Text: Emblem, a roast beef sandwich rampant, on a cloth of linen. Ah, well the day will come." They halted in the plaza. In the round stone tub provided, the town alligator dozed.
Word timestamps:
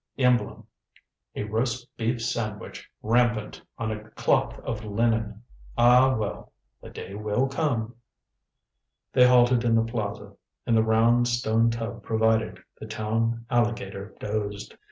Emblem, 0.17 0.65
a 1.35 1.43
roast 1.43 1.87
beef 1.95 2.19
sandwich 2.25 2.89
rampant, 3.03 3.61
on 3.77 3.91
a 3.91 4.09
cloth 4.09 4.57
of 4.61 4.83
linen. 4.83 5.43
Ah, 5.77 6.15
well 6.15 6.51
the 6.81 6.89
day 6.89 7.13
will 7.13 7.47
come." 7.47 7.93
They 9.13 9.27
halted 9.27 9.63
in 9.63 9.75
the 9.75 9.85
plaza. 9.85 10.33
In 10.65 10.73
the 10.73 10.81
round 10.81 11.27
stone 11.27 11.69
tub 11.69 12.01
provided, 12.01 12.57
the 12.79 12.87
town 12.87 13.45
alligator 13.51 14.15
dozed. 14.19 14.73